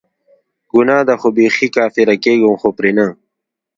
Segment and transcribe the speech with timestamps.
[0.71, 3.07] ګناه ده خو بیخي کافره کیږم خو به پری نه